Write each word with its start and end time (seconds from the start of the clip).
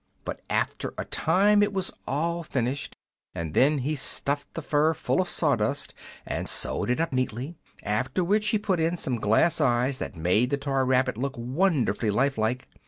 But 0.25 0.39
after 0.49 0.95
a 0.97 1.05
time 1.05 1.61
it 1.61 1.73
was 1.73 1.91
all 2.07 2.41
finished, 2.41 2.95
and 3.35 3.53
then 3.53 3.77
he 3.77 3.93
stuffed 3.95 4.51
the 4.55 4.63
fur 4.63 4.95
full 4.95 5.21
of 5.21 5.29
sawdust 5.29 5.93
and 6.25 6.49
sewed 6.49 6.89
it 6.89 6.99
up 6.99 7.13
neatly; 7.13 7.55
after 7.83 8.23
which 8.23 8.47
he 8.49 8.57
put 8.57 8.79
in 8.79 8.97
some 8.97 9.19
glass 9.21 9.61
eyes 9.61 9.99
that 9.99 10.15
made 10.15 10.49
the 10.49 10.57
toy 10.57 10.81
rabbit 10.81 11.17
look 11.17 11.35
wonderfully 11.37 12.09
life 12.09 12.39
like. 12.39 12.67